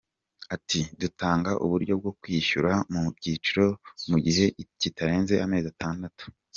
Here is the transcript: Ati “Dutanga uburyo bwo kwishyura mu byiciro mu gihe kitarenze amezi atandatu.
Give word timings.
Ati 0.55 0.79
“Dutanga 1.01 1.51
uburyo 1.65 1.93
bwo 1.99 2.11
kwishyura 2.19 2.71
mu 2.91 3.01
byiciro 3.17 3.65
mu 4.09 4.17
gihe 4.25 4.45
kitarenze 4.81 5.33
amezi 5.45 5.67
atandatu. 5.73 6.23